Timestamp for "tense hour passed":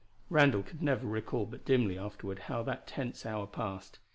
2.87-3.99